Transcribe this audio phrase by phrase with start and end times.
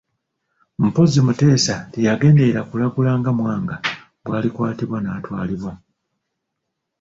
[0.85, 3.75] Mpozzi Mutesa teyagenderera kulagula nga Mwanga
[4.23, 5.71] bw'alikwatibwa n'atwalibwa.